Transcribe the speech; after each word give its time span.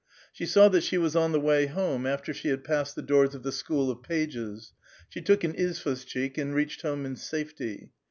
Sho 0.33 0.45
saw 0.45 0.67
that 0.69 0.81
she 0.81 0.97
was 0.97 1.15
on 1.15 1.31
the 1.31 1.39
wav 1.39 1.67
home 1.67 2.07
after 2.07 2.33
she 2.33 2.47
had 2.47 2.63
passod 2.63 2.97
Ihe 2.97 3.05
d»»ors 3.07 3.35
of 3.35 3.43
the 3.43 3.51
''School 3.51 3.91
of 3.91 4.01
Pages"; 4.01 4.73
she 5.07 5.21
took 5.21 5.43
an 5.43 5.53
izrnshchik 5.53 6.39
and 6.39 6.55
reached 6.55 6.81
home 6.81 7.05
in 7.05 7.15
safety. 7.15 7.91